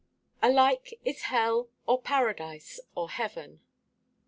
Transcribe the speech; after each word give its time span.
"ALIKE 0.41 0.99
IS 1.05 1.21
HELL, 1.25 1.69
OR 1.85 2.01
PARADISE, 2.01 2.79
OR 2.95 3.07
HEAVEN." 3.11 3.59